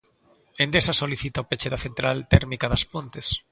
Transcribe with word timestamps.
Endesa 0.63 0.93
solicita 1.01 1.43
o 1.43 1.47
peche 1.49 1.71
da 1.71 1.83
central 1.85 2.17
térmica 2.33 2.71
das 2.73 2.83
Pontes. 2.93 3.27